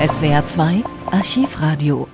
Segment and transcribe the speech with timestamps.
[0.00, 2.08] SWR 2 Archivradio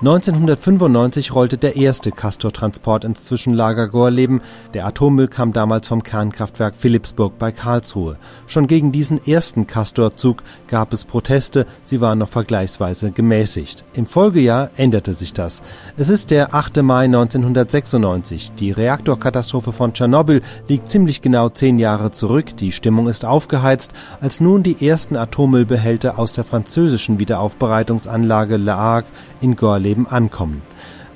[0.00, 4.40] 1995 rollte der erste Castor-Transport ins Zwischenlager Gorleben.
[4.72, 8.16] Der Atommüll kam damals vom Kernkraftwerk Philipsburg bei Karlsruhe.
[8.46, 13.84] Schon gegen diesen ersten Castor-Zug gab es Proteste, sie waren noch vergleichsweise gemäßigt.
[13.92, 15.60] Im Folgejahr änderte sich das.
[15.98, 16.80] Es ist der 8.
[16.80, 18.52] Mai 1996.
[18.52, 22.56] Die Reaktorkatastrophe von Tschernobyl liegt ziemlich genau zehn Jahre zurück.
[22.56, 23.92] Die Stimmung ist aufgeheizt,
[24.22, 29.10] als nun die ersten Atommüllbehälter aus der französischen Wiederaufbereitungsanlage Le Hague
[29.42, 30.62] in Gorleben ankommen.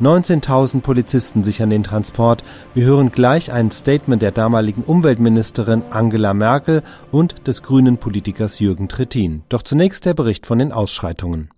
[0.01, 2.42] 19.000 Polizisten sichern den Transport.
[2.74, 6.82] Wir hören gleich ein Statement der damaligen Umweltministerin Angela Merkel
[7.12, 9.45] und des grünen Politikers Jürgen Trittin.
[9.48, 11.51] Doch zunächst der Bericht von den Ausschreitungen.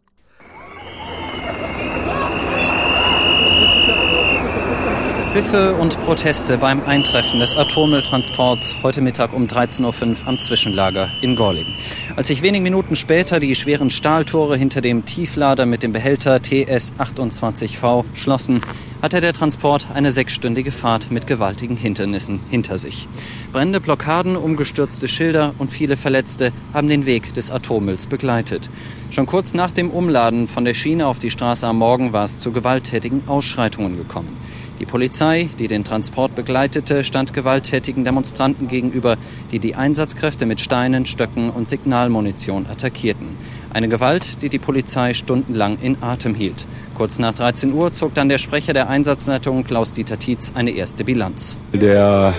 [5.36, 9.82] Pfiffe und Proteste beim Eintreffen des Atommülltransports heute Mittag um 13.05
[10.22, 11.74] Uhr am Zwischenlager in Gorleben.
[12.16, 18.06] Als sich wenige Minuten später die schweren Stahltore hinter dem Tieflader mit dem Behälter TS28V
[18.14, 18.62] schlossen,
[19.02, 23.06] hatte der Transport eine sechsstündige Fahrt mit gewaltigen Hindernissen hinter sich.
[23.52, 28.70] Brennende Blockaden, umgestürzte Schilder und viele Verletzte haben den Weg des Atommülls begleitet.
[29.10, 32.38] Schon kurz nach dem Umladen von der Schiene auf die Straße am Morgen war es
[32.38, 34.34] zu gewalttätigen Ausschreitungen gekommen.
[34.78, 39.16] Die Polizei, die den Transport begleitete, stand gewalttätigen Demonstranten gegenüber,
[39.50, 43.28] die die Einsatzkräfte mit Steinen, Stöcken und Signalmunition attackierten.
[43.72, 46.66] Eine Gewalt, die die Polizei stundenlang in Atem hielt.
[46.96, 51.58] Kurz nach 13 Uhr zog dann der Sprecher der Einsatzleitung Klaus-Dieter Tietz eine erste Bilanz.
[51.74, 52.32] Der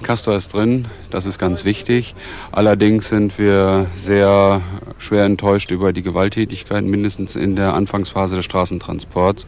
[0.00, 2.14] äh, Castor ist drin, das ist ganz wichtig.
[2.50, 4.62] Allerdings sind wir sehr
[4.96, 9.46] schwer enttäuscht über die Gewalttätigkeit, mindestens in der Anfangsphase des Straßentransports,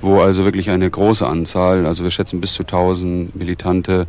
[0.00, 4.06] wo also wirklich eine große Anzahl, also wir schätzen bis zu 1000 Militante,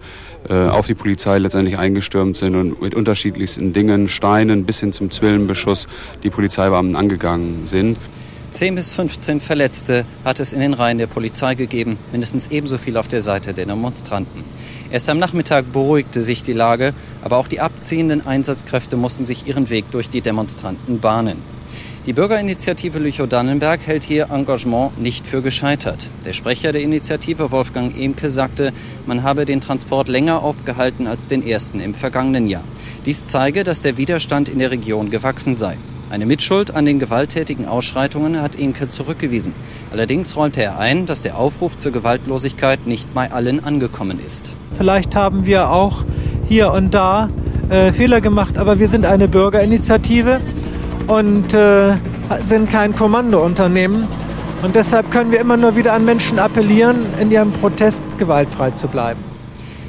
[0.47, 5.09] äh, auf die Polizei letztendlich eingestürmt sind und mit unterschiedlichsten Dingen, Steinen bis hin zum
[5.09, 5.87] Zwillenbeschuss
[6.21, 7.97] die Polizeibeamten angegangen sind.
[8.53, 12.97] 10 bis 15 Verletzte hat es in den Reihen der Polizei gegeben, mindestens ebenso viel
[12.97, 14.43] auf der Seite der Demonstranten.
[14.89, 19.69] Erst am Nachmittag beruhigte sich die Lage, aber auch die abziehenden Einsatzkräfte mussten sich ihren
[19.69, 21.37] Weg durch die Demonstranten bahnen.
[22.07, 26.09] Die Bürgerinitiative Lüchow-Dannenberg hält hier Engagement nicht für gescheitert.
[26.25, 28.73] Der Sprecher der Initiative, Wolfgang Emke, sagte,
[29.05, 32.63] man habe den Transport länger aufgehalten als den ersten im vergangenen Jahr.
[33.05, 35.77] Dies zeige, dass der Widerstand in der Region gewachsen sei.
[36.09, 39.53] Eine Mitschuld an den gewalttätigen Ausschreitungen hat Inke zurückgewiesen.
[39.91, 44.53] Allerdings räumte er ein, dass der Aufruf zur Gewaltlosigkeit nicht bei allen angekommen ist.
[44.77, 46.05] Vielleicht haben wir auch
[46.47, 47.29] hier und da
[47.69, 50.39] äh, Fehler gemacht, aber wir sind eine Bürgerinitiative
[51.07, 51.95] und äh,
[52.45, 54.07] sind kein Kommandounternehmen.
[54.63, 58.87] Und deshalb können wir immer nur wieder an Menschen appellieren, in ihrem Protest gewaltfrei zu
[58.87, 59.26] bleiben.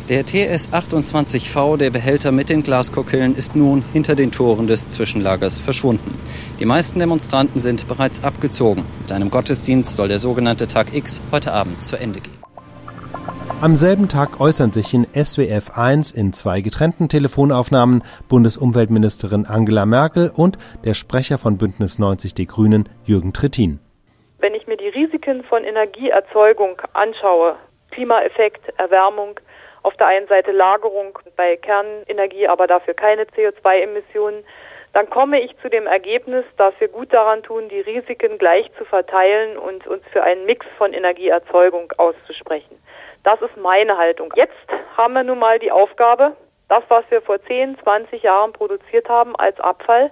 [0.09, 6.19] Der TS-28V, der Behälter mit den Glaskokillen, ist nun hinter den Toren des Zwischenlagers verschwunden.
[6.59, 8.87] Die meisten Demonstranten sind bereits abgezogen.
[9.03, 12.39] Mit einem Gottesdienst soll der sogenannte Tag X heute Abend zu Ende gehen.
[13.61, 20.33] Am selben Tag äußern sich in SWF 1 in zwei getrennten Telefonaufnahmen Bundesumweltministerin Angela Merkel
[20.35, 23.79] und der Sprecher von Bündnis 90 Die Grünen Jürgen Trittin.
[24.39, 27.57] Wenn ich mir die Risiken von Energieerzeugung anschaue,
[27.91, 29.41] Klimaeffekt, Erwärmung,
[29.83, 34.45] auf der einen Seite Lagerung bei Kernenergie, aber dafür keine CO2-Emissionen,
[34.93, 38.85] dann komme ich zu dem Ergebnis, dass wir gut daran tun, die Risiken gleich zu
[38.85, 42.83] verteilen und uns für einen Mix von Energieerzeugung auszusprechen.
[43.23, 44.33] Das ist meine Haltung.
[44.35, 44.55] Jetzt
[44.97, 46.37] haben wir nun mal die Aufgabe,
[46.69, 50.11] das, was wir vor 10, 20 Jahren produziert haben als Abfall,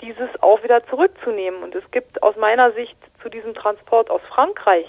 [0.00, 1.62] dieses auch wieder zurückzunehmen.
[1.62, 4.86] Und es gibt aus meiner Sicht zu diesem Transport aus Frankreich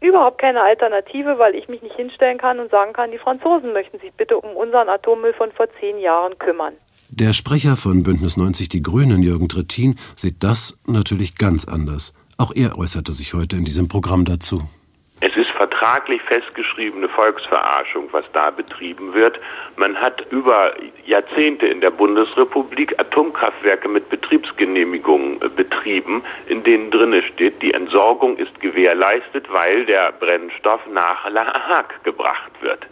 [0.00, 3.98] überhaupt keine Alternative, weil ich mich nicht hinstellen kann und sagen kann, die Franzosen möchten
[3.98, 6.74] sich bitte um unseren Atommüll von vor zehn Jahren kümmern.
[7.08, 12.14] Der Sprecher von Bündnis 90 Die Grünen, Jürgen Trittin, sieht das natürlich ganz anders.
[12.36, 14.60] Auch er äußerte sich heute in diesem Programm dazu.
[15.56, 19.40] Vertraglich festgeschriebene Volksverarschung, was da betrieben wird.
[19.76, 20.74] Man hat über
[21.06, 28.36] Jahrzehnte in der Bundesrepublik Atomkraftwerke mit Betriebsgenehmigungen äh, betrieben, in denen drinne steht, die Entsorgung
[28.36, 32.86] ist gewährleistet, weil der Brennstoff nach La Hague gebracht wird.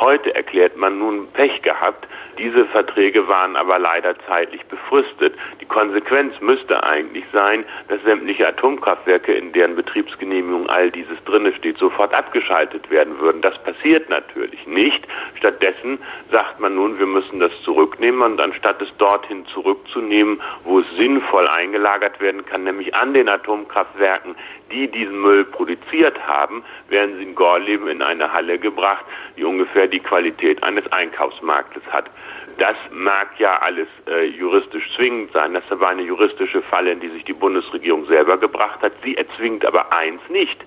[0.00, 2.06] Heute erklärt man nun Pech gehabt.
[2.38, 5.34] Diese Verträge waren aber leider zeitlich befristet.
[5.60, 11.78] Die Konsequenz müsste eigentlich sein, dass sämtliche Atomkraftwerke, in deren Betriebsgenehmigung all dieses drinne steht,
[11.78, 13.42] sofort abgeschaltet werden würden.
[13.42, 15.04] Das passiert natürlich nicht.
[15.36, 15.98] Stattdessen
[16.30, 21.48] sagt man nun, wir müssen das zurücknehmen und anstatt es dorthin zurückzunehmen, wo es sinnvoll
[21.48, 24.36] eingelagert werden kann, nämlich an den Atomkraftwerken,
[24.70, 29.04] die diesen Müll produziert haben, werden sie in Gorleben in eine Halle gebracht,
[29.36, 32.10] die ungefähr die Qualität eines Einkaufsmarktes hat.
[32.58, 35.54] Das mag ja alles äh, juristisch zwingend sein.
[35.54, 38.92] Das war eine juristische Falle, in die sich die Bundesregierung selber gebracht hat.
[39.04, 40.58] Sie erzwingt aber eins nicht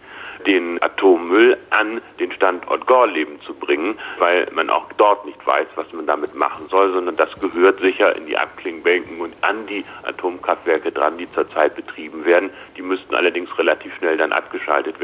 [0.46, 5.92] den Atommüll an den Standort Gorleben zu bringen, weil man auch dort nicht weiß, was
[5.94, 10.92] man damit machen soll, sondern das gehört sicher in die Abklingbänken und an die Atomkraftwerke
[10.92, 12.50] dran, die zurzeit betrieben werden.
[12.78, 15.02] Die müssten allerdings relativ schnell dann abgeschaltet werden.